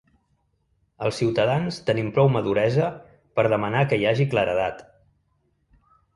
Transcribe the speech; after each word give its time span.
Els 1.07 1.19
ciutadans 1.21 1.77
tenim 1.89 2.09
prou 2.15 2.31
maduresa 2.37 2.89
per 3.41 3.47
demanar 3.55 3.85
que 3.93 4.01
hi 4.01 4.09
hagi 4.15 4.29
claredat. 4.35 4.83